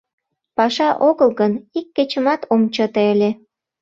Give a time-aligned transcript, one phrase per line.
[0.57, 3.29] Паша огыл гын, ик кечымат ом чыте ыле.